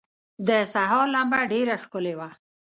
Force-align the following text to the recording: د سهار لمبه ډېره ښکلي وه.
د 0.47 0.49
سهار 0.73 1.05
لمبه 1.15 1.39
ډېره 1.51 1.75
ښکلي 1.83 2.13
وه. 2.19 2.29